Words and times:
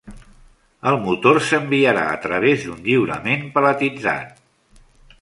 El 0.91 0.97
motor 1.03 1.41
s'enviarà 1.51 2.07
a 2.15 2.17
través 2.25 2.65
d'un 2.65 2.83
lliurament 2.91 3.49
paletitzat. 3.59 4.47